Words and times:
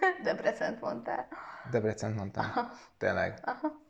Debrecent 0.24 0.80
mondtál. 0.80 1.28
Debrecent 1.70 2.16
mondtam. 2.16 2.44
Aha. 2.44 2.70
Tényleg. 2.98 3.38
Aha. 3.42 3.84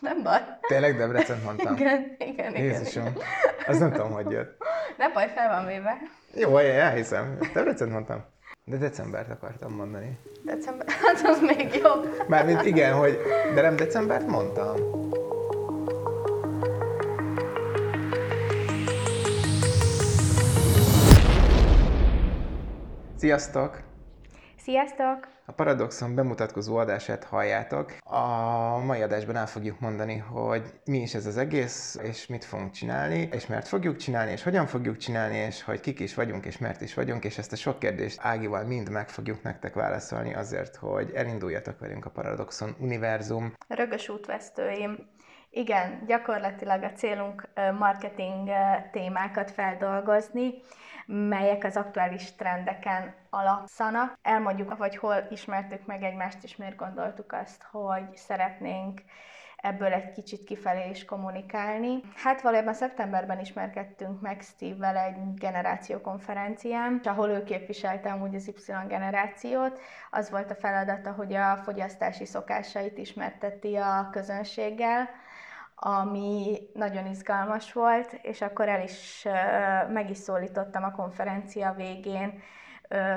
Nem 0.00 0.22
baj. 0.22 0.40
Tényleg 0.60 0.96
Debrecent 0.96 1.44
mondtam? 1.44 1.74
Igen, 1.74 2.16
igen, 2.18 2.54
igen. 2.54 2.64
Jézusom. 2.64 3.12
Az 3.66 3.78
nem 3.78 3.92
tudom, 3.92 4.10
hogy 4.12 4.30
jött. 4.30 4.64
Nem 4.96 5.12
baj, 5.12 5.28
fel 5.28 5.48
van 5.48 5.66
véve. 5.66 5.98
Jó, 6.34 6.56
elhiszem. 6.56 7.38
Debrecent 7.52 7.92
mondtam. 7.92 8.24
De 8.64 8.76
decembert 8.76 9.30
akartam 9.30 9.72
mondani. 9.72 10.18
December, 10.44 10.86
hát 11.02 11.20
az 11.24 11.40
még 11.40 11.74
jobb. 11.74 12.28
Mármint 12.28 12.62
igen, 12.64 12.94
hogy... 12.94 13.18
De 13.54 13.60
nem 13.60 13.76
decembert 13.76 14.26
mondtam. 14.26 14.74
Sziasztok! 23.16 23.82
Sziasztok! 24.66 25.28
A 25.44 25.52
Paradoxon 25.52 26.14
bemutatkozó 26.14 26.76
adását 26.76 27.24
halljátok. 27.24 27.92
A 28.02 28.78
mai 28.78 29.02
adásban 29.02 29.36
el 29.36 29.46
fogjuk 29.46 29.80
mondani, 29.80 30.16
hogy 30.16 30.62
mi 30.84 30.98
is 30.98 31.14
ez 31.14 31.26
az 31.26 31.36
egész, 31.36 31.98
és 32.02 32.26
mit 32.26 32.44
fogunk 32.44 32.70
csinálni, 32.70 33.28
és 33.32 33.46
mert 33.46 33.68
fogjuk 33.68 33.96
csinálni, 33.96 34.30
és 34.30 34.42
hogyan 34.42 34.66
fogjuk 34.66 34.96
csinálni, 34.96 35.36
és 35.36 35.62
hogy 35.62 35.80
kik 35.80 36.00
is 36.00 36.14
vagyunk, 36.14 36.44
és 36.44 36.58
mert 36.58 36.80
is 36.80 36.94
vagyunk, 36.94 37.24
és 37.24 37.38
ezt 37.38 37.52
a 37.52 37.56
sok 37.56 37.78
kérdést 37.78 38.18
Ágival 38.20 38.64
mind 38.64 38.90
meg 38.90 39.08
fogjuk 39.08 39.42
nektek 39.42 39.74
válaszolni 39.74 40.34
azért, 40.34 40.76
hogy 40.76 41.10
elinduljatok 41.14 41.78
velünk 41.78 42.04
a 42.04 42.10
Paradoxon 42.10 42.76
univerzum. 42.78 43.52
Rögös 43.68 44.08
útvesztőim. 44.08 44.98
Igen, 45.56 46.02
gyakorlatilag 46.06 46.82
a 46.82 46.92
célunk 46.92 47.48
marketing 47.78 48.48
témákat 48.90 49.50
feldolgozni, 49.50 50.54
melyek 51.06 51.64
az 51.64 51.76
aktuális 51.76 52.34
trendeken 52.34 53.14
alapszanak. 53.30 54.18
Elmondjuk, 54.22 54.76
vagy 54.76 54.96
hol 54.96 55.26
ismertük 55.30 55.86
meg 55.86 56.02
egymást, 56.02 56.44
és 56.44 56.56
miért 56.56 56.76
gondoltuk 56.76 57.32
azt, 57.32 57.62
hogy 57.70 58.16
szeretnénk 58.16 59.00
ebből 59.56 59.92
egy 59.92 60.12
kicsit 60.12 60.44
kifelé 60.44 60.90
is 60.90 61.04
kommunikálni. 61.04 62.00
Hát 62.14 62.40
valójában 62.40 62.74
szeptemberben 62.74 63.40
ismerkedtünk 63.40 64.20
meg 64.20 64.40
Steve-vel 64.40 64.96
egy 64.96 65.34
generációkonferencián, 65.34 67.00
ahol 67.04 67.28
ő 67.28 67.42
képviselte 67.42 68.10
amúgy 68.12 68.34
az 68.34 68.48
Y 68.48 68.72
generációt. 68.88 69.80
Az 70.10 70.30
volt 70.30 70.50
a 70.50 70.54
feladata, 70.54 71.12
hogy 71.12 71.34
a 71.34 71.56
fogyasztási 71.56 72.24
szokásait 72.24 72.98
ismerteti 72.98 73.76
a 73.76 74.08
közönséggel, 74.12 75.08
ami 75.78 76.58
nagyon 76.74 77.06
izgalmas 77.06 77.72
volt, 77.72 78.18
és 78.22 78.40
akkor 78.40 78.68
el 78.68 78.82
is, 78.82 79.26
meg 79.92 80.10
is 80.10 80.16
szólítottam 80.16 80.84
a 80.84 80.90
konferencia 80.90 81.74
végén, 81.76 82.42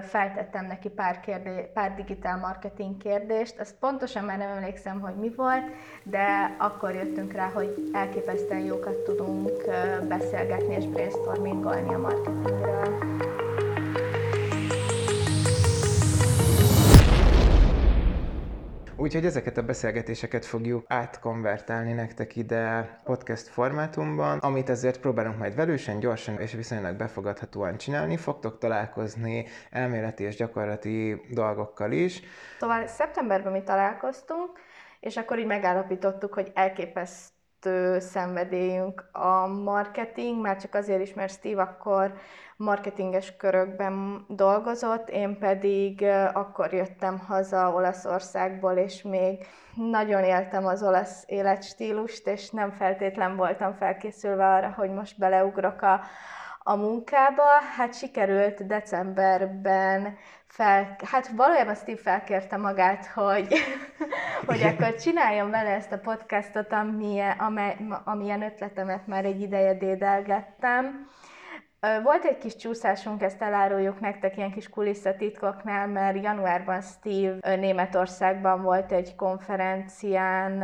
feltettem 0.02 0.66
neki 0.66 0.90
pár, 0.90 1.20
kérdé, 1.20 1.70
pár 1.74 1.96
digitál 1.96 2.38
marketing 2.38 2.98
kérdést, 2.98 3.60
azt 3.60 3.76
pontosan 3.80 4.24
már 4.24 4.38
nem 4.38 4.50
emlékszem, 4.50 5.00
hogy 5.00 5.16
mi 5.16 5.30
volt, 5.36 5.72
de 6.04 6.56
akkor 6.58 6.94
jöttünk 6.96 7.32
rá, 7.32 7.50
hogy 7.54 7.90
elképesztően 7.94 8.66
jókat 8.66 8.96
tudunk 8.98 9.52
beszélgetni 10.08 10.76
és 10.76 10.86
brainstormingolni 10.86 11.94
a 11.94 11.98
marketingről. 11.98 13.49
Úgyhogy 19.00 19.26
ezeket 19.26 19.58
a 19.58 19.64
beszélgetéseket 19.64 20.46
fogjuk 20.46 20.86
átkonvertálni 20.88 21.94
nektek 21.94 22.36
ide 22.36 23.00
podcast 23.04 23.48
formátumban, 23.48 24.38
amit 24.38 24.70
azért 24.70 25.00
próbálunk 25.00 25.38
majd 25.38 25.56
velősen, 25.56 26.00
gyorsan 26.00 26.40
és 26.40 26.54
viszonylag 26.54 26.96
befogadhatóan 26.96 27.78
csinálni. 27.78 28.18
Fogtok 28.18 28.58
találkozni 28.58 29.46
elméleti 29.72 30.24
és 30.24 30.36
gyakorlati 30.36 31.22
dolgokkal 31.30 31.92
is. 31.92 32.22
Szóval 32.60 32.88
szeptemberben 32.88 33.52
mi 33.52 33.64
találkoztunk, 33.64 34.60
és 35.00 35.18
akkor 35.18 35.40
így 35.40 35.46
megállapítottuk, 35.46 36.34
hogy 36.34 36.52
elképesztő 36.54 37.39
szenvedélyünk 37.98 39.10
a 39.12 39.48
marketing, 39.48 40.42
már 40.42 40.62
csak 40.62 40.76
azért 40.76 41.02
is, 41.02 41.14
mert 41.14 41.32
Steve 41.32 41.62
akkor 41.62 42.14
marketinges 42.58 43.36
körökben 43.36 44.26
dolgozott, 44.28 45.10
én 45.10 45.38
pedig 45.38 46.06
akkor 46.34 46.74
jöttem 46.74 47.20
haza 47.20 47.74
Olaszországból, 47.74 48.74
és 48.74 49.02
még 49.02 49.48
nagyon 49.76 50.24
éltem 50.24 50.66
az 50.66 50.84
olasz 50.84 51.24
életstílust, 51.28 52.28
és 52.28 52.50
nem 52.50 52.72
feltétlen 52.72 53.36
voltam 53.36 53.74
felkészülve 53.74 54.54
arra, 54.54 54.74
hogy 54.78 54.90
most 54.90 55.20
beleugrok 55.20 55.82
a, 55.82 56.02
a 56.70 56.76
munkába. 56.76 57.44
Hát 57.78 57.94
sikerült 57.94 58.68
decemberben 58.68 60.18
fel, 60.48 60.96
hát 61.06 61.28
valójában 61.28 61.76
Steve 61.76 62.02
felkérte 62.02 62.58
magát, 62.58 63.06
hogy, 63.06 63.48
hogy 64.48 64.62
akkor 64.62 64.96
csináljon 64.96 65.50
vele 65.50 65.70
ezt 65.70 65.92
a 65.92 66.00
podcastot, 66.00 66.74
amilyen, 66.74 67.38
amely, 67.38 67.78
amilyen 68.04 68.42
ötletemet 68.42 69.08
már 69.08 69.26
egy 69.26 69.42
ideje 69.42 69.74
dédelgettem. 69.74 71.08
Volt 72.04 72.24
egy 72.24 72.38
kis 72.38 72.56
csúszásunk, 72.56 73.22
ezt 73.22 73.42
eláruljuk 73.42 74.00
nektek 74.00 74.38
ilyen 74.38 74.52
kis 74.52 74.70
kulisszatitkoknál, 74.70 75.88
mert 75.88 76.24
januárban 76.24 76.82
Steve 76.82 77.56
Németországban 77.56 78.62
volt 78.62 78.92
egy 78.92 79.16
konferencián, 79.16 80.64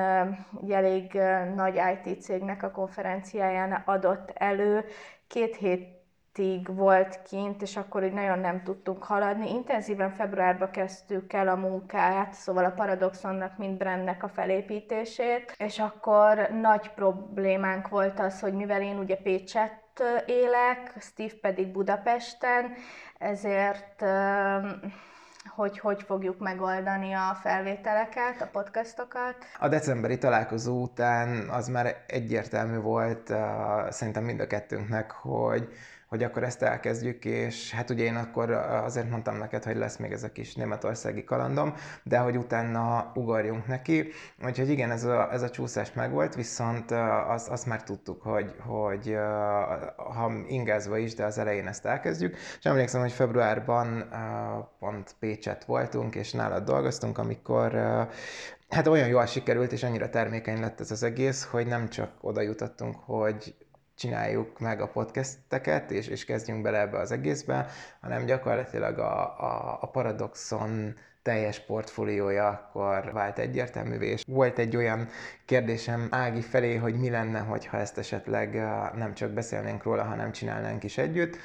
egy 0.61 0.72
elég 0.72 1.19
nagy 1.55 1.75
IT 1.75 2.22
cégnek 2.22 2.63
a 2.63 2.72
konferenciáján 2.72 3.83
adott 3.85 4.31
elő. 4.33 4.85
Két 5.27 5.55
hét 5.55 5.94
hétig 6.35 6.75
volt 6.75 7.22
kint, 7.22 7.62
és 7.62 7.78
akkor 7.78 8.03
így 8.03 8.13
nagyon 8.13 8.40
nem 8.40 8.63
tudtunk 8.63 9.03
haladni. 9.03 9.50
Intenzíven 9.50 10.09
februárban 10.09 10.72
kezdtük 10.72 11.34
el 11.34 11.47
a 11.47 11.56
munkát, 11.56 12.34
szóval 12.34 12.66
a 12.66 12.69
Paradoxonnak, 12.69 13.57
mint 13.57 13.78
brandnek 13.78 14.23
a 14.23 14.28
felépítését, 14.28 15.56
és 15.57 15.79
akkor 15.79 16.50
nagy 16.62 16.90
problémánk 16.90 17.88
volt 17.88 18.19
az, 18.19 18.40
hogy 18.40 18.53
mivel 18.53 18.81
én 18.81 18.97
ugye 18.97 19.16
Pécset 19.16 19.84
élek, 20.25 20.94
Steve 21.00 21.34
pedig 21.41 21.72
Budapesten, 21.72 22.73
ezért 23.17 24.06
hogy 25.56 25.79
hogy 25.79 26.03
fogjuk 26.03 26.40
megoldani 26.40 27.13
a 27.13 27.38
felvételeket, 27.41 28.41
a 28.41 28.50
podcastokat. 28.52 29.35
A 29.59 29.67
decemberi 29.67 30.17
találkozó 30.17 30.81
után 30.81 31.50
az 31.50 31.67
már 31.67 31.96
egyértelmű 32.07 32.78
volt 32.78 33.34
szerintem 33.90 34.23
mind 34.23 34.40
a 34.40 34.47
kettőnknek, 34.47 35.12
hogy 35.12 35.69
hogy 36.16 36.24
akkor 36.24 36.44
ezt 36.44 36.62
elkezdjük, 36.62 37.26
és 37.26 37.72
hát 37.72 37.90
ugye 37.90 38.03
én 38.03 38.16
akkor 38.16 38.52
azért 38.84 39.09
mondtam 39.09 39.38
neked, 39.38 39.64
hogy 39.64 39.76
lesz 39.76 39.98
még 39.98 40.12
ez 40.12 40.24
a 40.24 40.31
kis 40.31 40.56
németországi 40.56 41.24
kalandom, 41.24 41.74
de 42.03 42.18
hogy 42.18 42.38
utána 42.38 43.12
ugorjunk 43.16 43.68
neki. 43.68 44.12
Úgyhogy 44.46 44.70
igen, 44.70 44.92
ez 44.92 45.03
a, 45.03 45.31
ez 45.31 45.42
a 45.42 45.50
csúszás 45.50 45.94
megvolt, 45.94 46.36
viszont 46.36 46.92
azt, 47.28 47.50
azt 47.50 47.66
már 47.66 47.84
tudtuk, 47.84 48.22
hogy, 48.22 48.56
hogy 48.59 49.18
ha 49.96 50.31
ingázva 50.48 50.98
is, 50.98 51.14
de 51.14 51.26
az 51.26 51.38
elején 51.38 51.68
ezt 51.68 51.86
elkezdjük. 51.86 52.36
És 52.59 52.66
emlékszem, 52.66 53.02
hogy 53.02 53.12
februárban 53.12 54.09
pont 54.80 55.16
Pécset 55.20 55.66
voltunk, 55.66 56.16
és 56.16 56.32
nálad 56.32 56.64
dolgoztunk, 56.64 57.18
amikor 57.18 57.72
hát 58.70 58.88
olyan 58.88 59.08
jól 59.08 59.26
sikerült, 59.26 59.72
és 59.72 59.84
annyira 59.84 60.09
termékeny 60.09 60.59
lett 60.59 60.80
ez 60.80 60.92
az 60.92 61.03
egész, 61.03 61.44
hogy 61.44 61.68
nem 61.68 61.90
csak 61.90 62.12
oda 62.22 62.42
jutottunk, 62.42 62.96
hogy 63.06 63.56
csináljuk 63.95 64.59
meg 64.59 64.81
a 64.81 64.88
podcasteket, 64.88 65.91
és, 65.91 66.07
és 66.07 66.25
kezdjünk 66.25 66.61
bele 66.61 66.79
ebbe 66.79 66.97
az 66.97 67.11
egészbe, 67.11 67.67
hanem 68.01 68.25
gyakorlatilag 68.25 69.00
a, 69.00 69.39
a, 69.39 69.78
a 69.81 69.88
Paradoxon 69.88 70.94
teljes 71.22 71.59
portfóliója 71.59 72.47
akkor 72.47 73.11
vált 73.13 73.39
egyértelművé, 73.39 74.07
és 74.07 74.23
volt 74.28 74.59
egy 74.59 74.75
olyan 74.75 75.07
kérdésem 75.45 76.07
Ági 76.11 76.41
felé, 76.41 76.75
hogy 76.75 77.00
mi 77.00 77.09
lenne, 77.09 77.39
hogyha 77.39 77.78
ezt 77.78 77.97
esetleg 77.97 78.53
nem 78.95 79.13
csak 79.13 79.31
beszélnénk 79.31 79.84
róla, 79.84 80.03
hanem 80.03 80.31
csinálnánk 80.31 80.84
is 80.84 80.97
együtt, 80.97 81.38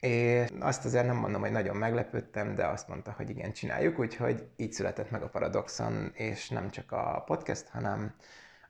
és 0.00 0.48
azt 0.60 0.84
azért 0.84 1.06
nem 1.06 1.16
mondom, 1.16 1.40
hogy 1.40 1.50
nagyon 1.50 1.76
meglepődtem, 1.76 2.54
de 2.54 2.66
azt 2.66 2.88
mondta, 2.88 3.14
hogy 3.16 3.30
igen, 3.30 3.52
csináljuk, 3.52 3.98
úgyhogy 3.98 4.46
így 4.56 4.72
született 4.72 5.10
meg 5.10 5.22
a 5.22 5.28
Paradoxon, 5.28 6.12
és 6.14 6.48
nem 6.48 6.70
csak 6.70 6.92
a 6.92 7.22
podcast, 7.26 7.68
hanem 7.68 8.14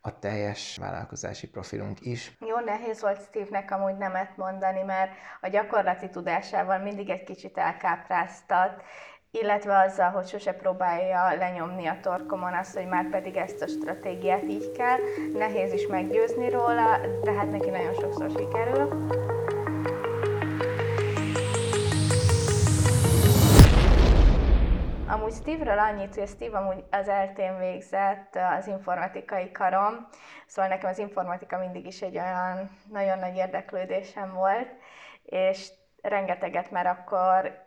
a 0.07 0.19
teljes 0.19 0.77
vállalkozási 0.81 1.49
profilunk 1.49 2.01
is. 2.01 2.37
Jó 2.41 2.59
nehéz 2.59 3.01
volt 3.01 3.23
Steve-nek 3.23 3.71
amúgy 3.71 3.97
nemet 3.97 4.37
mondani, 4.37 4.83
mert 4.83 5.11
a 5.41 5.49
gyakorlati 5.49 6.09
tudásával 6.11 6.79
mindig 6.79 7.11
egy 7.11 7.25
kicsit 7.25 7.59
elkápráztat, 7.59 8.83
illetve 9.31 9.79
azzal, 9.79 10.11
hogy 10.11 10.27
sose 10.27 10.53
próbálja 10.53 11.35
lenyomni 11.35 11.87
a 11.87 11.99
torkomon 12.03 12.53
azt, 12.55 12.77
hogy 12.77 12.87
már 12.87 13.11
pedig 13.11 13.37
ezt 13.37 13.63
a 13.63 13.67
stratégiát 13.67 14.43
így 14.43 14.73
kell. 14.73 14.99
Nehéz 15.33 15.73
is 15.73 15.87
meggyőzni 15.87 16.51
róla, 16.51 17.01
de 17.23 17.33
hát 17.33 17.51
neki 17.51 17.71
nagyon 17.71 17.95
sokszor 17.95 18.31
sikerül. 18.31 19.07
Amúgy 25.15 25.33
Steve-ről 25.33 25.79
annyit, 25.79 26.15
hogy 26.15 26.29
Steve 26.29 26.59
amúgy 26.59 26.85
az 26.91 27.09
eltén 27.09 27.59
végzett 27.59 28.39
az 28.59 28.67
informatikai 28.67 29.51
karom, 29.51 30.09
szóval 30.47 30.71
nekem 30.71 30.91
az 30.91 30.99
informatika 30.99 31.59
mindig 31.59 31.87
is 31.87 32.03
egy 32.03 32.19
olyan 32.19 32.71
nagyon 32.91 33.19
nagy 33.19 33.37
érdeklődésem 33.37 34.33
volt, 34.33 34.69
és 35.25 35.69
rengeteget 36.03 36.71
már 36.71 36.87
akkor 36.87 37.65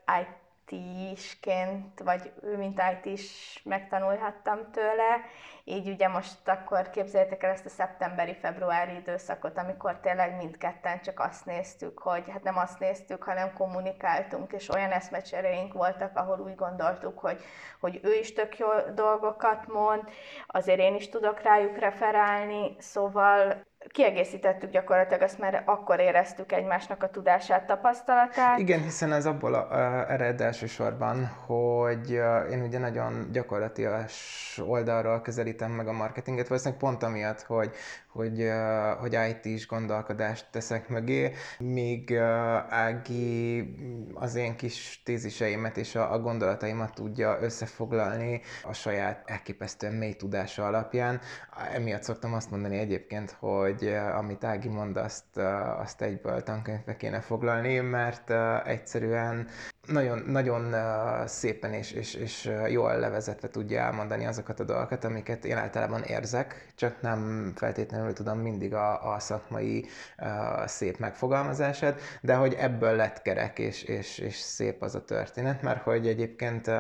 IT-sként, 0.71 1.99
vagy 1.99 2.31
ő 2.41 2.57
mint 2.57 2.81
IT 2.91 3.05
is 3.05 3.61
megtanulhattam 3.63 4.71
tőle, 4.71 5.21
így 5.63 5.89
ugye 5.89 6.07
most 6.07 6.47
akkor 6.47 6.89
képzeljétek 6.89 7.43
el 7.43 7.51
ezt 7.51 7.65
a 7.65 7.69
szeptemberi-februári 7.69 8.95
időszakot, 8.95 9.57
amikor 9.57 9.99
tényleg 9.99 10.35
mindketten 10.35 11.01
csak 11.01 11.19
azt 11.19 11.45
néztük, 11.45 11.99
hogy 11.99 12.29
hát 12.29 12.43
nem 12.43 12.57
azt 12.57 12.79
néztük, 12.79 13.23
hanem 13.23 13.53
kommunikáltunk, 13.53 14.53
és 14.53 14.69
olyan 14.69 14.91
eszmecseréink 14.91 15.73
voltak, 15.73 16.17
ahol 16.17 16.39
úgy 16.39 16.55
gondoltuk, 16.55 17.19
hogy, 17.19 17.43
hogy 17.79 17.99
ő 18.03 18.13
is 18.13 18.33
tök 18.33 18.57
jó 18.57 18.67
dolgokat 18.95 19.67
mond, 19.67 20.03
azért 20.47 20.79
én 20.79 20.95
is 20.95 21.09
tudok 21.09 21.41
rájuk 21.41 21.77
referálni, 21.77 22.75
szóval 22.79 23.65
kiegészítettük 23.91 24.71
gyakorlatilag 24.71 25.21
azt, 25.21 25.39
mert 25.39 25.61
akkor 25.65 25.99
éreztük 25.99 26.51
egymásnak 26.51 27.03
a 27.03 27.09
tudását, 27.09 27.65
tapasztalatát. 27.65 28.59
Igen, 28.59 28.81
hiszen 28.81 29.13
ez 29.13 29.25
abból 29.25 29.53
a, 29.53 29.71
a, 29.71 30.11
ered 30.11 30.41
elsősorban, 30.41 31.25
hogy 31.25 32.11
én 32.51 32.61
ugye 32.61 32.79
nagyon 32.79 33.29
gyakorlatias 33.31 34.61
oldalról 34.67 35.21
közelítem 35.21 35.71
meg 35.71 35.87
a 35.87 35.91
marketinget, 35.91 36.47
valószínűleg 36.47 36.83
pont 36.83 37.03
amiatt, 37.03 37.41
hogy, 37.41 37.71
hogy, 38.11 38.49
hogy 38.99 39.17
IT-s 39.29 39.67
gondolkodást 39.67 40.45
teszek 40.51 40.89
mögé, 40.89 41.33
míg 41.59 42.15
Ági 42.69 43.63
az 44.13 44.35
én 44.35 44.55
kis 44.55 45.01
téziseimet 45.05 45.77
és 45.77 45.95
a, 45.95 46.13
a 46.13 46.19
gondolataimat 46.19 46.93
tudja 46.93 47.37
összefoglalni 47.41 48.41
a 48.63 48.73
saját 48.73 49.23
elképesztően 49.25 49.93
mély 49.93 50.13
tudása 50.13 50.65
alapján. 50.65 51.19
Emiatt 51.73 52.03
szoktam 52.03 52.33
azt 52.33 52.51
mondani 52.51 52.77
egyébként, 52.77 53.35
hogy 53.39 53.76
amit 54.17 54.43
Ági 54.43 54.67
mond, 54.67 54.97
azt, 54.97 55.37
azt 55.77 56.01
egyből 56.01 56.43
tankönyvbe 56.43 56.95
kéne 56.95 57.19
foglalni, 57.19 57.79
mert 57.79 58.31
egyszerűen 58.65 59.47
nagyon, 59.87 60.23
nagyon 60.25 60.75
szépen 61.27 61.73
és, 61.73 61.91
és, 61.91 62.13
és 62.13 62.51
jól 62.67 62.99
levezetve 62.99 63.49
tudja 63.49 63.81
elmondani 63.81 64.25
azokat 64.25 64.59
a 64.59 64.63
dolgokat, 64.63 65.03
amiket 65.03 65.45
én 65.45 65.57
általában 65.57 66.01
érzek, 66.03 66.73
csak 66.75 67.01
nem 67.01 67.51
feltétlenül 67.55 68.13
tudom 68.13 68.39
mindig 68.39 68.73
a, 68.73 69.13
a 69.13 69.19
szakmai 69.19 69.85
szép 70.65 70.97
megfogalmazását, 70.97 72.01
de 72.21 72.35
hogy 72.35 72.53
ebből 72.53 72.95
lett 72.95 73.21
kerek 73.21 73.59
és, 73.59 73.83
és, 73.83 74.17
és 74.17 74.35
szép 74.35 74.81
az 74.81 74.95
a 74.95 75.03
történet, 75.03 75.61
mert 75.61 75.83
hogy 75.83 76.07
egyébként 76.07 76.71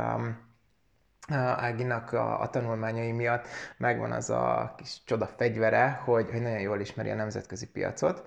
Áginak 1.35 2.13
a, 2.13 2.41
a 2.41 2.49
tanulmányai 2.49 3.11
miatt 3.11 3.47
megvan 3.77 4.11
az 4.11 4.29
a 4.29 4.73
kis 4.77 5.03
csoda 5.05 5.25
fegyvere, 5.25 6.01
hogy, 6.05 6.29
hogy 6.31 6.41
nagyon 6.41 6.59
jól 6.59 6.79
ismeri 6.79 7.09
a 7.09 7.15
nemzetközi 7.15 7.67
piacot, 7.71 8.23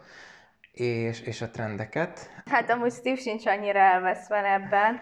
és, 0.72 1.20
és 1.20 1.42
a 1.42 1.50
trendeket. 1.50 2.30
Hát 2.50 2.70
amúgy 2.70 2.92
Steve 2.92 3.16
sincs 3.16 3.46
annyira 3.46 3.78
elveszve 3.78 4.52
ebben, 4.52 5.00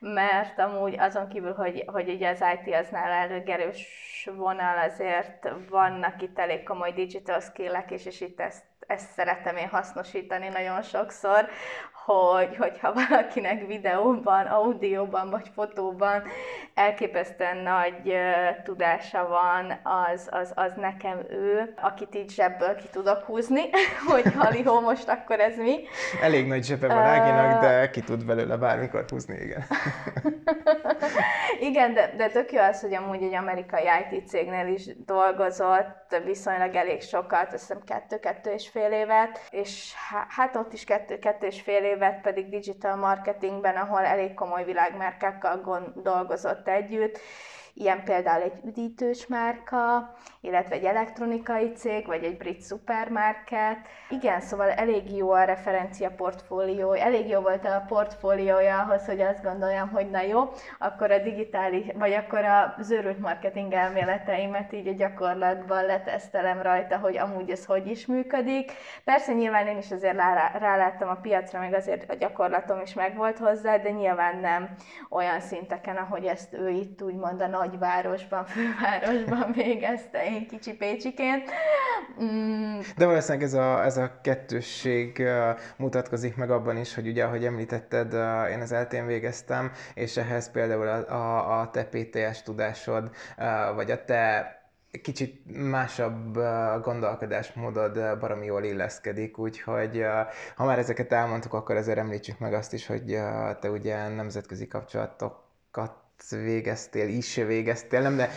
mert 0.00 0.58
amúgy 0.58 0.98
azon 0.98 1.28
kívül, 1.28 1.52
hogy, 1.52 1.84
hogy 1.86 2.08
ugye 2.08 2.28
az 2.28 2.44
IT 2.54 2.74
az 2.74 2.88
nála 2.90 3.14
elég 3.14 3.48
erős 3.48 4.28
vonal, 4.36 4.78
azért 4.78 5.48
vannak 5.68 6.22
itt 6.22 6.38
elég 6.38 6.62
komoly 6.62 6.92
digital 6.92 7.40
skillek 7.40 7.90
is, 7.90 8.06
és 8.06 8.20
itt 8.20 8.40
ezt, 8.40 8.64
ezt 8.86 9.10
szeretem 9.12 9.56
én 9.56 9.68
hasznosítani 9.68 10.48
nagyon 10.48 10.82
sokszor, 10.82 11.48
hogy, 12.04 12.56
hogyha 12.56 12.92
valakinek 13.08 13.66
videóban, 13.66 14.46
audióban 14.46 15.30
vagy 15.30 15.50
fotóban 15.54 16.22
elképesztően 16.74 17.56
nagy 17.56 18.00
uh, 18.04 18.62
tudása 18.64 19.28
van, 19.28 19.80
az, 19.82 20.28
az, 20.30 20.52
az 20.54 20.72
nekem 20.76 21.18
ő, 21.30 21.74
akit 21.80 22.14
így 22.14 22.30
zsebből 22.30 22.74
ki 22.74 22.86
tudok 22.92 23.22
húzni, 23.24 23.60
hogy 24.10 24.34
halihó, 24.34 24.80
most 24.80 25.08
akkor 25.08 25.40
ez 25.40 25.56
mi. 25.56 25.78
Elég 26.22 26.46
nagy 26.46 26.64
zsebe 26.64 26.86
van 26.86 26.96
Áginak, 26.96 27.60
de 27.60 27.90
ki 27.90 28.00
tud 28.00 28.24
belőle 28.24 28.56
bármikor 28.56 29.04
húzni, 29.08 29.36
igen. 29.40 29.64
igen, 31.70 31.94
de, 31.94 32.14
de 32.16 32.28
tök 32.28 32.52
jó 32.52 32.60
az, 32.60 32.80
hogy 32.80 32.94
amúgy 32.94 33.22
egy 33.22 33.34
amerikai 33.34 33.84
IT 34.10 34.28
cégnél 34.28 34.66
is 34.66 34.88
dolgozott, 35.04 36.16
viszonylag 36.24 36.74
elég 36.74 37.02
sokat, 37.02 37.52
azt 37.52 37.68
hiszem 37.68 37.80
kettő-kettő 37.86 38.50
és 38.50 38.68
fél 38.68 38.92
évet, 38.92 39.40
és 39.50 39.94
hát 40.28 40.56
ott 40.56 40.72
is 40.72 40.84
kettő-kettő 40.84 41.46
és 41.46 41.60
fél 41.60 41.82
évet 41.82 41.89
pedig 42.22 42.48
digital 42.48 42.96
marketingben, 42.96 43.76
ahol 43.76 44.00
elég 44.04 44.34
komoly 44.34 44.64
világmárkákkal 44.64 45.92
dolgozott 45.94 46.68
együtt, 46.68 47.18
ilyen 47.74 48.04
például 48.04 48.42
egy 48.42 48.60
üdítős 48.64 49.26
márka, 49.26 50.12
illetve 50.40 50.74
egy 50.74 50.84
elektronikai 50.84 51.72
cég, 51.72 52.06
vagy 52.06 52.24
egy 52.24 52.36
brit 52.36 52.60
szupermarket. 52.60 53.78
Igen, 54.08 54.40
szóval 54.40 54.70
elég 54.70 55.16
jó 55.16 55.30
a 55.30 55.44
referencia 55.44 56.10
portfólió, 56.10 56.92
elég 56.92 57.28
jó 57.28 57.40
volt 57.40 57.64
a 57.64 57.84
portfóliója 57.88 58.78
ahhoz, 58.78 59.06
hogy 59.06 59.20
azt 59.20 59.42
gondoljam, 59.42 59.88
hogy 59.88 60.10
na 60.10 60.20
jó, 60.20 60.50
akkor 60.78 61.10
a 61.10 61.18
digitális, 61.18 61.84
vagy 61.94 62.12
akkor 62.12 62.44
a 62.44 62.74
zőrült 62.80 63.18
marketing 63.18 63.72
elméleteimet 63.72 64.72
így 64.72 64.88
a 64.88 64.92
gyakorlatban 64.92 65.84
letesztelem 65.84 66.62
rajta, 66.62 66.98
hogy 66.98 67.16
amúgy 67.16 67.50
ez 67.50 67.64
hogy 67.64 67.86
is 67.86 68.06
működik. 68.06 68.72
Persze 69.04 69.32
nyilván 69.32 69.66
én 69.66 69.78
is 69.78 69.90
azért 69.90 70.16
ráláttam 70.58 71.08
a 71.08 71.20
piacra, 71.22 71.58
meg 71.58 71.74
azért 71.74 72.10
a 72.10 72.14
gyakorlatom 72.14 72.80
is 72.80 72.94
megvolt 72.94 73.38
hozzá, 73.38 73.76
de 73.76 73.90
nyilván 73.90 74.36
nem 74.36 74.68
olyan 75.10 75.40
szinteken, 75.40 75.96
ahogy 75.96 76.24
ezt 76.24 76.54
ő 76.54 76.68
itt 76.68 77.02
úgymond 77.02 77.40
a 77.40 77.46
nagyvárosban, 77.60 78.44
fővárosban 78.54 79.52
végezte, 79.52 80.24
én 80.24 80.48
kicsi 80.48 80.72
Pécsiként. 80.72 81.50
Mm. 82.22 82.78
De 82.96 83.06
valószínűleg 83.06 83.46
ez 83.46 83.54
a, 83.54 83.84
ez 83.84 83.96
a 83.96 84.20
kettősség 84.22 85.22
mutatkozik 85.76 86.36
meg 86.36 86.50
abban 86.50 86.76
is, 86.76 86.94
hogy 86.94 87.08
ugye, 87.08 87.24
ahogy 87.24 87.44
említetted, 87.44 88.12
én 88.50 88.60
az 88.60 88.72
eltén 88.72 89.06
végeztem, 89.06 89.72
és 89.94 90.16
ehhez 90.16 90.50
például 90.50 90.88
a, 90.88 91.12
a, 91.12 91.60
a 91.60 91.70
te 91.70 91.84
PTS 91.84 92.42
tudásod, 92.42 93.10
vagy 93.74 93.90
a 93.90 94.04
te 94.04 94.54
kicsit 95.02 95.42
másabb 95.68 96.38
gondolkodásmódod 96.82 98.18
baromi 98.18 98.46
jól 98.46 98.64
illeszkedik, 98.64 99.38
úgyhogy 99.38 100.04
ha 100.56 100.64
már 100.64 100.78
ezeket 100.78 101.12
elmondtuk, 101.12 101.52
akkor 101.52 101.76
ezért 101.76 101.98
említsük 101.98 102.38
meg 102.38 102.52
azt 102.52 102.72
is, 102.72 102.86
hogy 102.86 103.18
te 103.60 103.70
ugye 103.70 104.08
nemzetközi 104.08 104.66
kapcsolatokat 104.66 105.99
végeztél, 106.28 107.08
is 107.08 107.34
végeztél, 107.34 108.00
nem, 108.00 108.16
de 108.16 108.30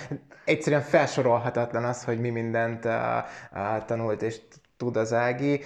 egyszerűen 0.46 0.82
felsorolhatatlan 0.82 1.84
az, 1.84 2.04
hogy 2.04 2.20
mi 2.20 2.30
mindent 2.30 2.86
uh, 2.86 2.94
uh, 3.54 3.86
tanult 3.86 4.22
és 4.22 4.40
tud 4.84 4.98
az 4.98 5.14
Ági, 5.14 5.62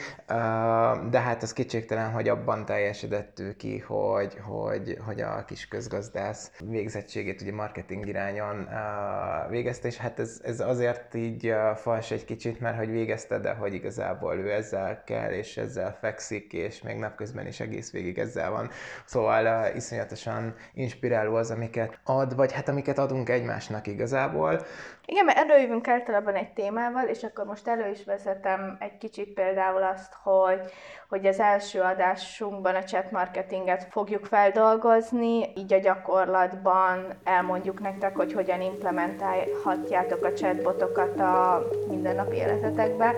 de 1.10 1.20
hát 1.20 1.44
az 1.44 1.54
kétségtelen, 1.54 2.12
hogy 2.12 2.30
abban 2.30 2.66
teljesedett 2.66 3.40
ő 3.40 3.56
ki, 3.56 3.80
hogy, 3.80 4.38
hogy, 4.42 4.98
hogy 5.06 5.22
a 5.22 5.46
kis 5.46 5.68
közgazdász 5.68 6.52
végzettségét 6.64 7.42
ugye 7.42 7.54
marketing 7.54 8.08
irányon 8.08 8.70
végezte, 9.50 9.88
és 9.88 9.98
hát 9.98 10.20
ez, 10.20 10.42
ez 10.44 10.60
azért 10.60 11.16
így 11.16 11.54
fals 11.76 12.12
egy 12.12 12.26
kicsit, 12.26 12.60
mert 12.60 12.78
hogy 12.78 12.90
végezte, 12.90 13.40
de 13.40 13.54
hogy 13.54 13.74
igazából 13.74 14.36
ő 14.36 14.52
ezzel 14.52 15.04
kell, 15.04 15.32
és 15.32 15.58
ezzel 15.58 15.98
fekszik, 16.00 16.54
és 16.54 16.82
még 16.82 16.98
napközben 16.98 17.48
is 17.48 17.60
egész 17.60 17.92
végig 17.92 18.18
ezzel 18.18 18.52
van. 18.52 18.70
Szóval 19.06 19.76
iszonyatosan 19.76 20.56
inspiráló 20.74 21.36
az, 21.36 21.52
amiket 21.52 22.00
ad, 22.04 22.36
vagy 22.36 22.52
hát 22.52 22.70
amiket 22.70 22.98
adunk 22.98 23.30
egymásnak 23.30 23.88
igazából. 23.88 24.66
Igen, 25.06 25.26
mert 25.26 25.38
előjövünk 25.38 25.88
általában 25.88 26.36
egy 26.36 26.54
témával, 26.54 27.08
és 27.08 27.24
akkor 27.24 27.46
most 27.46 27.68
elő 27.68 27.90
is 27.92 28.04
vezetem 28.04 28.78
egy 28.80 28.98
kicsit 29.10 29.34
például 29.34 29.84
azt, 29.84 30.14
hogy, 30.24 30.72
hogy 31.10 31.26
az 31.26 31.40
első 31.40 31.82
adásunkban 31.82 32.76
a 32.76 32.84
chat 32.84 33.12
marketinget 33.12 33.88
fogjuk 33.90 34.26
feldolgozni, 34.26 35.52
így 35.56 35.74
a 35.74 35.80
gyakorlatban 35.80 37.06
elmondjuk 37.24 37.80
nektek, 37.80 38.16
hogy 38.16 38.34
hogyan 38.34 38.62
implementálhatjátok 38.62 40.24
a 40.24 40.34
chatbotokat 40.34 41.20
a 41.20 41.68
mindennapi 41.88 42.36
életetekbe. 42.36 43.16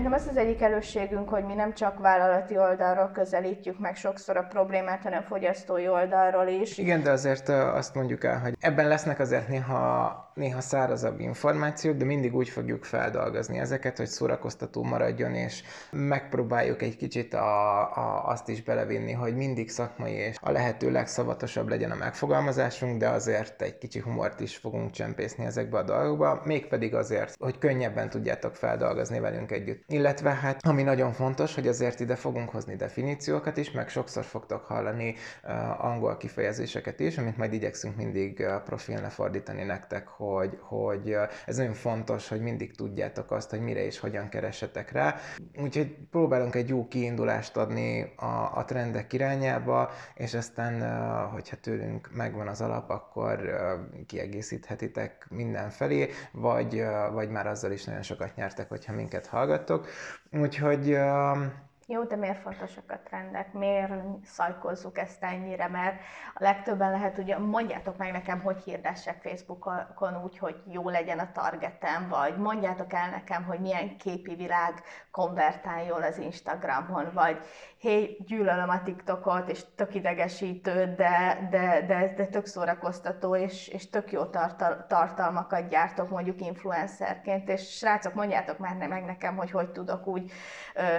Szerintem 0.00 0.20
ez 0.20 0.28
az 0.36 0.36
egyik 0.36 0.62
előségünk, 0.62 1.28
hogy 1.28 1.44
mi 1.44 1.54
nem 1.54 1.74
csak 1.74 1.98
vállalati 1.98 2.58
oldalról 2.58 3.10
közelítjük 3.14 3.78
meg 3.78 3.96
sokszor 3.96 4.36
a 4.36 4.42
problémát, 4.42 5.02
hanem 5.02 5.22
fogyasztói 5.22 5.88
oldalról 5.88 6.46
is. 6.46 6.78
Igen, 6.78 7.02
de 7.02 7.10
azért 7.10 7.48
azt 7.48 7.94
mondjuk 7.94 8.24
el, 8.24 8.38
hogy 8.38 8.56
ebben 8.60 8.88
lesznek 8.88 9.18
azért 9.18 9.48
néha 9.48 10.30
néha 10.40 10.60
szárazabb 10.60 11.20
információk, 11.20 11.96
de 11.96 12.04
mindig 12.04 12.34
úgy 12.34 12.48
fogjuk 12.48 12.84
feldolgozni 12.84 13.58
ezeket, 13.58 13.96
hogy 13.96 14.06
szórakoztató 14.06 14.82
maradjon, 14.82 15.34
és 15.34 15.62
megpróbáljuk 15.90 16.82
egy 16.82 16.96
kicsit 16.96 17.34
a, 17.34 17.80
a, 17.80 18.28
azt 18.28 18.48
is 18.48 18.62
belevinni, 18.62 19.12
hogy 19.12 19.36
mindig 19.36 19.70
szakmai 19.70 20.12
és 20.12 20.36
a 20.40 20.50
lehető 20.50 20.90
legszavatosabb 20.90 21.68
legyen 21.68 21.90
a 21.90 21.94
megfogalmazásunk, 21.94 22.98
de 22.98 23.08
azért 23.08 23.62
egy 23.62 23.78
kicsi 23.78 24.00
humort 24.00 24.40
is 24.40 24.56
fogunk 24.56 24.90
csempészni 24.90 25.44
ezekbe 25.44 25.78
a 25.78 25.82
dolgokba, 25.82 26.42
mégpedig 26.44 26.94
azért, 26.94 27.34
hogy 27.38 27.58
könnyebben 27.58 28.10
tudjátok 28.10 28.56
feldolgozni 28.56 29.20
velünk 29.20 29.50
együtt. 29.50 29.84
Illetve 29.92 30.30
hát 30.30 30.66
ami 30.66 30.82
nagyon 30.82 31.12
fontos, 31.12 31.54
hogy 31.54 31.68
azért 31.68 32.00
ide 32.00 32.14
fogunk 32.16 32.48
hozni 32.50 32.76
definíciókat 32.76 33.56
is, 33.56 33.70
meg 33.70 33.88
sokszor 33.88 34.24
fogtok 34.24 34.64
hallani 34.64 35.14
uh, 35.44 35.84
angol 35.84 36.16
kifejezéseket 36.16 37.00
is, 37.00 37.18
amit 37.18 37.36
majd 37.36 37.52
igyekszünk 37.52 37.96
mindig 37.96 38.38
uh, 38.38 38.62
profilne 38.62 39.08
fordítani 39.08 39.62
nektek, 39.62 40.08
hogy, 40.08 40.58
hogy 40.60 41.08
uh, 41.08 41.22
ez 41.46 41.56
nagyon 41.56 41.74
fontos, 41.74 42.28
hogy 42.28 42.40
mindig 42.40 42.76
tudjátok 42.76 43.30
azt, 43.30 43.50
hogy 43.50 43.60
mire 43.60 43.84
és 43.84 43.98
hogyan 43.98 44.28
keresetek 44.28 44.92
rá. 44.92 45.16
Úgyhogy 45.62 45.96
próbálunk 46.10 46.54
egy 46.54 46.68
jó 46.68 46.88
kiindulást 46.88 47.56
adni 47.56 48.12
a, 48.16 48.50
a 48.54 48.64
trendek 48.66 49.12
irányába, 49.12 49.90
és 50.14 50.34
aztán, 50.34 50.74
uh, 50.74 51.32
hogyha 51.32 51.56
tőlünk 51.56 52.10
megvan 52.12 52.48
az 52.48 52.60
alap, 52.60 52.90
akkor 52.90 53.38
uh, 53.42 54.06
kiegészíthetitek 54.06 55.26
mindenfelé, 55.30 56.08
vagy, 56.32 56.74
uh, 56.74 57.12
vagy 57.12 57.30
már 57.30 57.46
azzal 57.46 57.72
is 57.72 57.84
nagyon 57.84 58.02
sokat 58.02 58.34
nyertek, 58.36 58.68
hogyha 58.68 58.92
minket 58.92 59.26
hallgattok 59.26 59.79
Úgyhogy... 60.32 60.96
Jó, 61.92 62.04
de 62.04 62.16
miért 62.16 62.38
fontosak 62.40 62.90
a 62.90 63.00
trendek? 63.04 63.52
Miért 63.52 63.92
szajkozzuk 64.24 64.98
ezt 64.98 65.22
ennyire? 65.22 65.68
Mert 65.68 66.00
a 66.34 66.42
legtöbben 66.42 66.90
lehet, 66.90 67.18
ugye 67.18 67.38
mondjátok 67.38 67.96
meg 67.96 68.12
nekem, 68.12 68.40
hogy 68.40 68.62
hirdessek 68.62 69.20
Facebookon 69.22 70.22
úgy, 70.24 70.38
hogy 70.38 70.62
jó 70.66 70.88
legyen 70.88 71.18
a 71.18 71.32
targetem, 71.32 72.08
vagy 72.08 72.36
mondjátok 72.36 72.92
el 72.92 73.10
nekem, 73.10 73.44
hogy 73.44 73.60
milyen 73.60 73.96
képi 73.96 74.34
világ 74.34 74.82
konvertál 75.10 75.84
jól 75.84 76.02
az 76.02 76.18
Instagramon, 76.18 77.10
vagy 77.14 77.38
hé, 77.78 78.16
gyűlölöm 78.26 78.68
a 78.68 78.82
TikTokot, 78.82 79.48
és 79.48 79.64
tök 79.74 79.94
idegesítő, 79.94 80.94
de, 80.96 81.48
de, 81.50 81.84
de, 81.86 82.14
de 82.16 82.26
tök 82.26 82.46
szórakoztató, 82.46 83.36
és, 83.36 83.68
és 83.68 83.88
tök 83.88 84.12
jó 84.12 84.24
tartal, 84.24 84.86
tartalmakat 84.88 85.68
gyártok 85.68 86.10
mondjuk 86.10 86.40
influencerként, 86.40 87.48
és 87.48 87.76
srácok, 87.76 88.14
mondjátok 88.14 88.58
már 88.58 88.76
meg 88.88 89.04
nekem, 89.04 89.36
hogy 89.36 89.50
hogy 89.50 89.70
tudok 89.70 90.06
úgy 90.06 90.32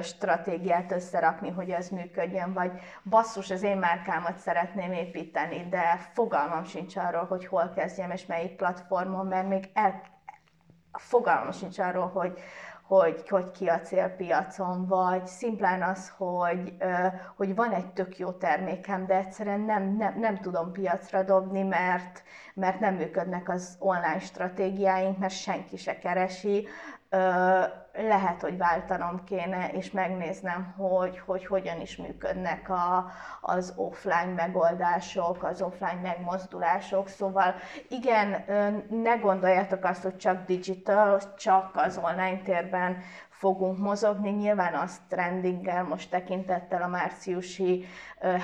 stratégiát 0.01 0.79
összerakni, 0.89 1.50
hogy 1.50 1.69
ez 1.69 1.89
működjön, 1.89 2.53
vagy 2.53 2.71
basszus, 3.03 3.51
az 3.51 3.63
én 3.63 3.77
márkámat 3.77 4.38
szeretném 4.38 4.91
építeni, 4.91 5.67
de 5.69 6.09
fogalmam 6.13 6.63
sincs 6.63 6.95
arról, 6.95 7.25
hogy 7.25 7.45
hol 7.45 7.71
kezdjem, 7.75 8.11
és 8.11 8.25
melyik 8.25 8.55
platformon, 8.55 9.25
mert 9.25 9.47
még 9.47 9.69
el, 9.73 10.01
fogalmam 10.91 11.51
sincs 11.51 11.79
arról, 11.79 12.07
hogy, 12.07 12.39
hogy, 12.88 13.29
hogy 13.29 13.51
ki 13.51 13.67
a 13.67 13.79
célpiacon, 13.79 14.88
vagy. 14.88 15.27
Szimplán 15.27 15.81
az, 15.83 16.13
hogy, 16.17 16.73
hogy 17.35 17.55
van 17.55 17.71
egy 17.71 17.93
tök 17.93 18.17
jó 18.17 18.31
termékem, 18.31 19.05
de 19.05 19.15
egyszerűen 19.15 19.59
nem, 19.59 19.95
nem, 19.95 20.19
nem 20.19 20.38
tudom 20.38 20.71
piacra 20.71 21.23
dobni, 21.23 21.61
mert, 21.61 22.23
mert 22.53 22.79
nem 22.79 22.95
működnek 22.95 23.50
az 23.50 23.75
online 23.79 24.19
stratégiáink, 24.19 25.17
mert 25.17 25.33
senki 25.33 25.77
se 25.77 25.97
keresi, 25.97 26.67
lehet, 27.94 28.41
hogy 28.41 28.58
váltanom 28.58 29.24
kéne, 29.24 29.70
és 29.72 29.91
megnéznem, 29.91 30.74
hogy, 30.77 31.20
hogy 31.25 31.46
hogyan 31.46 31.82
is 31.82 31.98
működnek 31.98 32.70
a, 32.70 33.12
az 33.41 33.74
offline 33.75 34.34
megoldások, 34.36 35.44
az 35.44 35.62
offline 35.62 36.00
megmozdulások. 36.01 37.08
Szóval 37.08 37.56
igen, 37.89 38.44
ne 38.89 39.15
gondoljátok 39.15 39.84
azt, 39.84 40.03
hogy 40.03 40.18
csak 40.18 40.46
digital, 40.46 41.22
csak 41.38 41.72
az 41.74 42.00
online 42.03 42.41
térben 42.44 42.98
fogunk 43.30 43.77
mozogni. 43.77 44.30
Nyilván 44.30 44.74
az 44.74 45.00
trendinggel 45.10 45.84
most 45.84 46.10
tekintettel 46.10 46.82
a 46.82 46.88
márciusi 46.88 47.86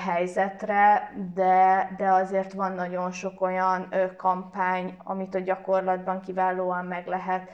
helyzetre, 0.04 1.12
de, 1.34 1.90
de 1.96 2.08
azért 2.12 2.52
van 2.52 2.72
nagyon 2.72 3.10
sok 3.10 3.40
olyan 3.40 3.94
kampány, 4.16 4.96
amit 5.04 5.34
a 5.34 5.38
gyakorlatban 5.40 6.20
kiválóan 6.20 6.84
meg 6.84 7.06
lehet 7.06 7.50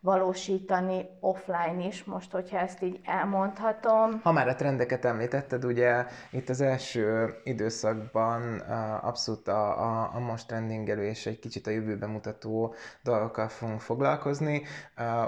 valósítani 0.00 1.08
offline 1.20 1.86
is, 1.86 2.04
most, 2.04 2.30
hogyha 2.32 2.58
ezt 2.58 2.82
így 2.82 3.00
elmondhatom. 3.04 4.20
Ha 4.22 4.32
már 4.32 4.48
a 4.48 4.54
trendeket 4.54 5.04
említetted, 5.04 5.64
ugye 5.64 6.06
itt 6.30 6.48
az 6.48 6.60
első 6.60 7.34
időszakban 7.44 8.58
abszolút 9.00 9.48
a, 9.48 9.82
a, 9.82 10.10
a 10.14 10.18
most 10.18 10.46
trendingelő 10.46 11.04
és 11.04 11.26
egy 11.26 11.38
kicsit 11.38 11.66
a 11.66 11.70
jövőbe 11.70 12.06
mutató 12.06 12.74
dolgokkal 13.02 13.48
fogunk 13.48 13.80
foglalkozni. 13.80 14.62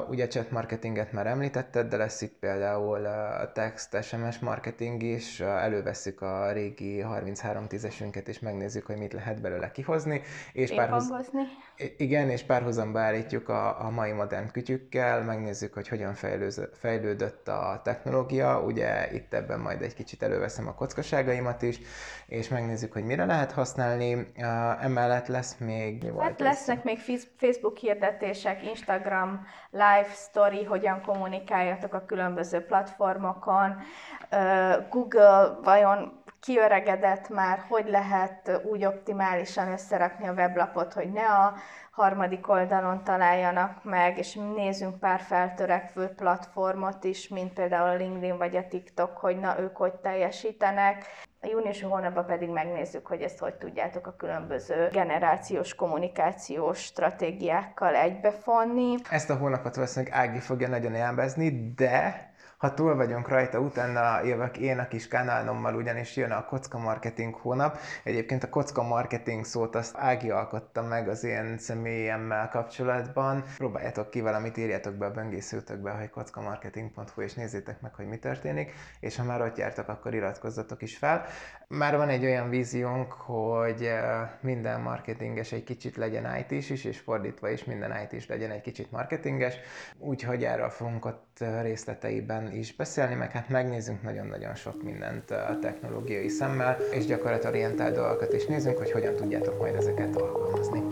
Ugye 0.09 0.27
chat 0.27 0.51
marketinget 0.51 1.13
már 1.13 1.27
említetted, 1.27 1.89
de 1.89 1.97
lesz 1.97 2.21
itt 2.21 2.39
például 2.39 3.07
a 3.07 3.53
text, 3.53 4.03
SMS 4.03 4.39
marketing 4.39 5.03
is, 5.03 5.41
előveszük 5.41 6.21
a 6.23 6.53
régi 6.53 7.05
3310-esünket 7.07 8.27
és 8.27 8.39
megnézzük, 8.39 8.87
hogy 8.87 8.97
mit 8.97 9.13
lehet 9.13 9.41
belőle 9.41 9.71
kihozni. 9.71 10.21
És 10.53 10.75
párhoz... 10.75 11.13
Igen, 11.97 12.31
és 12.31 12.43
párhuzamba 12.43 13.01
állítjuk 13.01 13.49
a, 13.49 13.85
a 13.85 13.91
mai 13.91 14.13
modern 14.13 14.51
kütyükkel, 14.61 15.23
megnézzük, 15.23 15.75
hogy 15.75 15.89
hogyan 15.89 16.15
fejlődött 16.73 17.49
a 17.49 17.81
technológia, 17.85 18.61
ugye 18.61 19.13
itt 19.13 19.35
ebben 19.35 19.61
majd 19.61 19.83
egy 19.83 19.95
kicsit 19.95 20.23
előveszem 20.23 20.69
a 20.69 20.75
kockaságaimat 20.75 21.63
is, 21.63 21.81
és 22.27 22.49
megnézzük, 22.49 22.93
hogy 22.93 23.05
mire 23.05 23.25
lehet 23.25 23.53
használni. 23.53 24.33
Emellett 24.81 25.27
lesz 25.27 25.57
még... 25.57 26.03
Mi 26.03 26.21
hát 26.21 26.41
lesznek 26.41 26.85
még 26.85 26.99
Facebook 27.37 27.77
hirdetések, 27.77 28.65
Instagram, 28.65 29.47
live 29.71 30.13
story, 30.15 30.65
hogyan 30.65 31.03
kommunikáljatok 31.03 31.95
a 31.95 32.05
különböző 32.05 32.61
platformokon, 32.61 33.77
Google 34.91 35.59
vajon 35.63 36.23
kiöregedett 36.41 37.29
már, 37.29 37.65
hogy 37.69 37.89
lehet 37.89 38.61
úgy 38.65 38.85
optimálisan 38.85 39.73
összerakni 39.73 40.29
a 40.29 40.33
weblapot, 40.33 40.93
hogy 40.93 41.13
ne 41.13 41.27
a 41.27 41.55
harmadik 42.01 42.49
oldalon 42.49 43.05
találjanak 43.05 43.85
meg, 43.85 44.19
és 44.19 44.39
nézzünk 44.57 44.99
pár 44.99 45.21
feltörekvő 45.21 46.07
platformot 46.07 47.05
is, 47.05 47.29
mint 47.29 47.53
például 47.53 47.89
a 47.89 47.95
LinkedIn 47.95 48.37
vagy 48.39 48.57
a 48.57 48.69
TikTok, 48.69 49.17
hogy 49.17 49.39
na 49.39 49.61
ők 49.61 49.77
hogy 49.77 49.95
teljesítenek. 49.95 51.05
A 51.43 51.47
júniusi 51.47 51.85
hónapban 51.85 52.27
pedig 52.27 52.49
megnézzük, 52.49 53.07
hogy 53.07 53.21
ezt 53.21 53.39
hogy 53.39 53.55
tudjátok 53.55 54.07
a 54.07 54.15
különböző 54.17 54.89
generációs 54.93 55.75
kommunikációs 55.75 56.79
stratégiákkal 56.79 57.95
egybefonni. 57.95 58.95
Ezt 59.11 59.31
a 59.31 59.37
hónapot 59.37 59.75
valószínűleg 59.75 60.15
Ági 60.15 60.39
fogja 60.39 60.69
nagyon 60.69 60.95
élvezni, 60.95 61.73
de 61.75 62.30
ha 62.61 62.75
túl 62.75 62.97
vagyunk 62.97 63.29
rajta, 63.29 63.59
utána 63.59 64.25
jövök 64.25 64.59
én 64.59 64.79
a 64.79 64.89
kis 64.89 65.09
kanálommal, 65.09 65.75
ugyanis 65.75 66.17
jön 66.17 66.31
a 66.31 66.45
kocka 66.45 66.79
marketing 66.79 67.35
hónap. 67.35 67.79
Egyébként 68.05 68.43
a 68.43 68.49
kocka 68.49 68.83
marketing 68.83 69.45
szót 69.45 69.75
azt 69.75 69.97
Ági 69.97 70.31
alkotta 70.31 70.83
meg 70.83 71.09
az 71.09 71.25
én 71.25 71.59
személyemmel 71.59 72.49
kapcsolatban. 72.49 73.45
Próbáljátok 73.57 74.11
ki 74.11 74.21
valamit, 74.21 74.57
írjátok 74.57 74.95
be 74.95 75.07
a 75.07 75.11
böngészőtökbe, 75.11 75.91
hogy 75.91 76.11
kockamarketing.hu, 76.11 77.23
és 77.23 77.35
nézzétek 77.35 77.81
meg, 77.81 77.95
hogy 77.95 78.07
mi 78.07 78.19
történik, 78.19 78.73
és 79.01 79.17
ha 79.17 79.25
már 79.25 79.43
ott 79.43 79.57
jártak, 79.57 79.89
akkor 79.89 80.15
iratkozzatok 80.15 80.83
is 80.83 80.97
fel. 80.97 81.25
Már 81.69 81.97
van 81.97 82.09
egy 82.09 82.25
olyan 82.25 82.49
víziónk, 82.49 83.13
hogy 83.13 83.91
minden 84.41 84.81
marketinges 84.81 85.53
egy 85.53 85.65
kicsit 85.65 85.97
legyen 85.97 86.37
IT-s 86.37 86.71
is, 86.71 86.85
és 86.85 86.99
fordítva 86.99 87.49
is 87.49 87.65
minden 87.65 88.09
IT-s 88.11 88.27
legyen 88.27 88.51
egy 88.51 88.61
kicsit 88.61 88.91
marketinges, 88.91 89.55
úgyhogy 89.99 90.45
erről 90.45 90.71
fogunk 90.71 91.05
ott 91.05 91.37
eh, 91.39 91.63
részleteiben 92.51 92.59
is 92.59 92.75
beszélni, 92.77 93.15
meg 93.15 93.31
hát 93.31 93.49
megnézzünk 93.49 94.03
nagyon-nagyon 94.03 94.55
sok 94.55 94.83
mindent 94.83 95.31
a 95.31 95.59
technológiai 95.61 96.29
szemmel, 96.29 96.77
és 96.91 97.07
gyakorlatorientált 97.07 97.95
dolgokat 97.95 98.33
is 98.33 98.47
nézzünk, 98.47 98.79
hogy 98.79 98.91
hogyan 98.91 99.15
tudjátok 99.15 99.59
majd 99.59 99.75
ezeket 99.75 100.17
alkalmazni. 100.17 100.83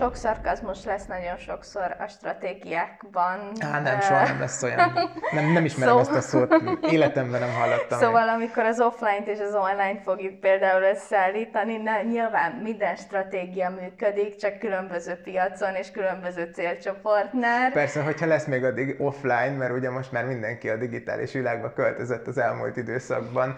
Sok 0.00 0.16
szarkazmus 0.16 0.84
lesz 0.84 1.06
nagyon 1.06 1.36
sokszor 1.36 1.96
a 1.98 2.06
stratégiákban. 2.06 3.52
Á, 3.58 3.80
nem, 3.80 4.00
soha 4.00 4.22
nem 4.24 4.40
lesz 4.40 4.62
olyan. 4.62 4.92
Nem, 5.30 5.52
nem 5.52 5.64
ismerem 5.64 5.96
szóval... 5.96 6.16
ezt 6.16 6.26
a 6.26 6.28
szót, 6.28 6.54
életemben 6.90 7.40
nem 7.40 7.52
hallottam. 7.52 7.98
Szóval 7.98 8.24
meg. 8.26 8.34
amikor 8.34 8.64
az 8.64 8.80
offline-t 8.80 9.26
és 9.26 9.38
az 9.40 9.54
online 9.54 10.00
fogjuk 10.04 10.40
például 10.40 10.82
összeállítani, 10.82 11.76
ne, 11.76 12.02
nyilván 12.02 12.52
minden 12.52 12.96
stratégia 12.96 13.70
működik, 13.80 14.36
csak 14.36 14.58
különböző 14.58 15.14
piacon 15.14 15.74
és 15.74 15.90
különböző 15.90 16.50
célcsoportnál. 16.52 17.72
Persze, 17.72 18.02
hogyha 18.02 18.26
lesz 18.26 18.46
még 18.46 18.64
addig 18.64 18.96
offline, 18.98 19.56
mert 19.56 19.72
ugye 19.72 19.90
most 19.90 20.12
már 20.12 20.24
mindenki 20.24 20.68
a 20.68 20.76
digitális 20.76 21.32
világba 21.32 21.72
költözött 21.72 22.26
az 22.26 22.38
elmúlt 22.38 22.76
időszakban, 22.76 23.56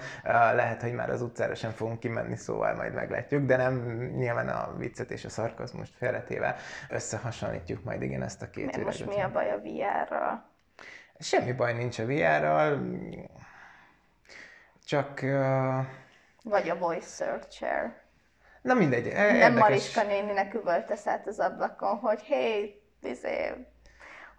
lehet, 0.55 0.83
hogy 0.83 0.93
már 0.93 1.11
az 1.11 1.23
utcára 1.23 1.55
sem 1.55 1.71
fogunk 1.71 1.99
kimenni, 2.01 2.37
szóval 2.37 2.75
majd 2.75 2.95
meglátjuk, 2.95 3.47
de 3.47 3.57
nem 3.57 3.75
nyilván 4.17 4.49
a 4.49 4.75
viccet 4.79 5.11
és 5.11 5.25
a 5.25 5.29
szarkazmust 5.29 5.93
félretéve 5.99 6.31
életével 6.33 6.57
összehasonlítjuk 6.89 7.85
majd 7.85 8.03
igen 8.03 8.23
ezt 8.23 8.43
a 8.43 8.51
két 8.51 8.65
Mert 8.65 8.85
most 8.85 9.07
mi 9.07 9.21
a 9.21 9.31
baj 9.31 9.51
a 9.51 9.59
VR-ral? 9.59 10.51
Semmi 11.19 11.53
baj 11.53 11.73
nincs 11.73 11.99
a 11.99 12.07
VR-ral, 12.07 12.81
csak... 14.85 15.21
Uh... 15.23 15.85
Vagy 16.45 16.69
a 16.69 16.79
voice 16.79 17.25
searcher. 17.25 18.01
Na 18.63 18.75
mindegy. 18.75 19.13
Nem 19.13 19.55
Mariska 19.55 20.03
néninek 20.03 20.55
üvöltesz 20.55 21.07
át 21.07 21.27
az 21.27 21.39
ablakon, 21.39 21.97
hogy 21.97 22.21
hé, 22.21 22.81
izé, 23.03 23.67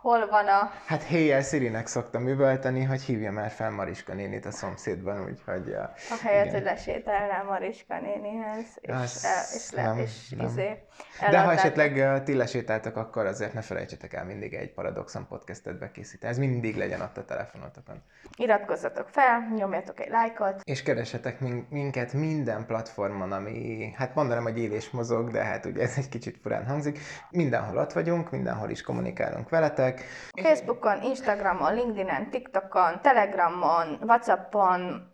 hol 0.03 0.27
van 0.27 0.47
a... 0.47 0.71
Hát 0.85 1.03
héjjel 1.03 1.41
Szirinek 1.41 1.87
szoktam 1.87 2.27
üvölteni, 2.27 2.83
hogy 2.83 3.01
hívja 3.01 3.31
már 3.31 3.49
fel 3.49 3.69
Mariska 3.69 4.13
nénit 4.13 4.45
a 4.45 4.51
szomszédban, 4.51 5.23
úgyhogy... 5.23 5.67
Ja, 5.67 5.93
a 6.09 6.17
helyet, 6.23 6.45
igen. 6.45 6.55
hogy 6.55 6.63
lesétálnál 6.63 7.43
Mariska 7.43 7.99
nénihez, 7.99 8.65
és, 8.81 8.89
Azt 8.93 9.25
el, 9.25 9.43
és, 9.55 9.71
le, 9.71 9.83
nem, 9.83 9.97
és 9.97 10.29
nem. 10.29 10.45
izé, 10.45 10.83
De 11.29 11.39
ha 11.39 11.51
esetleg 11.51 12.23
ti 12.23 12.35
lesétáltak, 12.35 12.95
akkor 12.95 13.25
azért 13.25 13.53
ne 13.53 13.61
felejtsetek 13.61 14.13
el 14.13 14.25
mindig 14.25 14.53
egy 14.53 14.73
Paradoxon 14.73 15.27
podcastet 15.27 15.79
bekészíteni. 15.79 16.31
Ez 16.31 16.37
mindig 16.39 16.75
legyen 16.75 17.01
ott 17.01 17.17
a 17.17 17.25
telefonotokon. 17.25 18.03
Iratkozzatok 18.37 19.07
fel, 19.09 19.47
nyomjatok 19.55 19.99
egy 19.99 20.09
lájkot, 20.09 20.61
És 20.63 20.83
keresetek 20.83 21.39
min- 21.39 21.69
minket 21.69 22.13
minden 22.13 22.65
platformon, 22.65 23.31
ami, 23.31 23.91
hát 23.95 24.15
mondanám, 24.15 24.43
hogy 24.43 24.57
él 24.59 24.71
és 24.71 24.89
mozog, 24.89 25.31
de 25.31 25.43
hát 25.43 25.65
ugye 25.65 25.81
ez 25.81 25.93
egy 25.97 26.09
kicsit 26.09 26.37
furán 26.41 26.65
hangzik. 26.65 26.99
Mindenhol 27.29 27.77
ott 27.77 27.93
vagyunk, 27.93 28.31
mindenhol 28.31 28.69
is 28.69 28.81
kommunikálunk 28.81 29.49
veletek. 29.49 29.92
Facebookon, 30.41 31.01
Instagramon, 31.01 31.73
LinkedInen, 31.73 32.29
TikTokon, 32.29 33.01
Telegramon, 33.01 33.97
Whatsappon, 34.01 35.11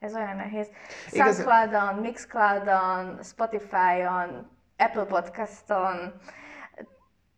ez 0.00 0.14
olyan 0.14 0.36
nehéz, 0.36 0.68
Igaz- 1.10 1.34
Soundcloudon, 1.34 1.94
Mixcloudon, 1.94 3.18
Spotify-on, 3.22 4.50
Apple 4.76 5.04
Podcaston, 5.04 6.20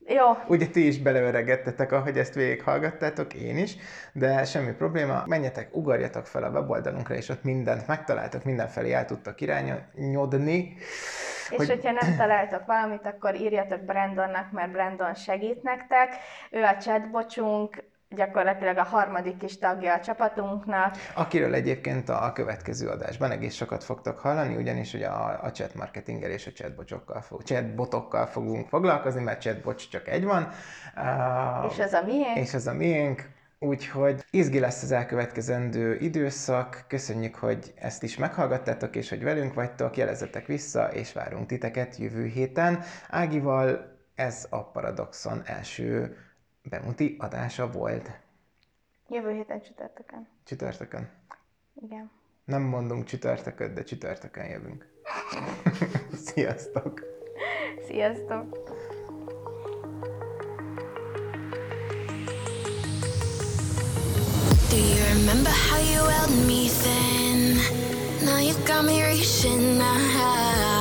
jó, 0.08 0.36
Ugye 0.48 0.66
ti 0.66 0.86
is 0.86 0.98
beleöregedtetek, 0.98 1.92
ahogy 1.92 2.18
ezt 2.18 2.34
végighallgattátok, 2.34 3.34
én 3.34 3.56
is, 3.56 3.76
de 4.12 4.44
semmi 4.44 4.72
probléma. 4.72 5.22
Menjetek, 5.26 5.76
ugorjatok 5.76 6.26
fel 6.26 6.42
a 6.44 6.50
weboldalunkra, 6.50 7.14
és 7.14 7.28
ott 7.28 7.42
mindent 7.42 7.86
megtaláltok, 7.86 8.44
mindenfelé 8.44 8.92
el 8.92 9.04
tudtok 9.04 9.40
irányodni. 9.40 10.76
És 11.50 11.56
Hogy- 11.56 11.68
hogyha 11.68 11.92
nem 11.92 12.16
találtok 12.16 12.66
valamit, 12.66 13.06
akkor 13.06 13.34
írjatok 13.34 13.80
Brandonnak, 13.80 14.52
mert 14.52 14.70
Brandon 14.72 15.14
segít 15.14 15.62
nektek. 15.62 16.14
Ő 16.50 16.62
a 16.62 16.76
chatbocsunk, 16.76 17.84
gyakorlatilag 18.16 18.76
a 18.76 18.82
harmadik 18.82 19.42
is 19.42 19.58
tagja 19.58 19.94
a 19.94 20.00
csapatunknak. 20.00 20.94
Akiről 21.14 21.54
egyébként 21.54 22.08
a 22.08 22.32
következő 22.35 22.88
adásban 22.88 23.30
egész 23.30 23.54
sokat 23.54 23.85
fogtok 23.85 24.18
hallani, 24.18 24.56
ugyanis 24.56 24.94
ugye 24.94 25.06
a, 25.06 25.38
a 25.42 25.50
chat 25.50 25.75
marketinggel 25.75 26.30
és 26.30 26.46
a 26.46 26.52
chatbotsokkal 26.52 27.20
fog, 27.20 27.42
chatbotokkal 27.42 28.26
fogunk 28.26 28.68
foglalkozni, 28.68 29.23
mert 29.23 29.40
chatbot 29.40 29.90
csak 29.90 30.08
egy 30.08 30.25
van. 30.25 30.49
Uh, 30.96 31.70
És 31.73 31.78
ez 31.78 31.92
a 31.92 32.02
miénk. 32.02 32.37
és 32.37 32.54
ez 32.54 32.66
a 32.66 32.73
miénk. 32.73 33.35
Úgyhogy 33.58 34.25
izgi 34.30 34.61
lesz 34.61 34.82
az 34.82 34.92
elkövetkezendő 34.92 35.96
időszak. 35.96 36.85
Köszönjük, 36.88 37.35
hogy 37.35 37.73
ezt 37.76 38.02
is 38.02 38.16
meghallgattátok, 38.16 38.96
és 38.96 39.08
hogy 39.08 39.23
velünk 39.23 39.54
vagytok. 39.54 39.96
Jelezzetek 39.96 40.46
vissza, 40.46 40.92
és 40.92 41.12
várunk 41.12 41.46
titeket 41.46 41.96
jövő 41.96 42.25
héten. 42.26 42.80
Ágival 43.11 43.94
ez 44.14 44.46
a 44.50 44.70
Paradoxon 44.70 45.42
első 45.44 46.16
bemuti 46.68 47.16
adása 47.18 47.70
volt. 47.70 48.11
Jövő 49.08 49.32
héten 49.32 49.62
csütörtökön. 49.62 50.28
Csütörtökön. 50.44 51.11
Igen. 51.82 52.11
Nem 52.44 52.62
mondunk 52.62 53.04
csütörtököt, 53.04 53.73
de 53.73 53.82
csütörtökön 53.82 54.44
jövünk. 54.46 54.87
Sziasztok! 56.26 57.00
Sziasztok! 57.87 58.58
Do 64.70 64.76
you 64.76 65.04
remember 65.14 65.52
how 65.70 65.80
you 65.80 66.02
held 66.04 66.46
me 66.46 66.68
then? 66.82 67.56
Now 68.25 68.38
you 68.38 68.54
got 68.66 68.85
me 68.85 69.02
reaching 69.02 69.80
out. 69.80 70.75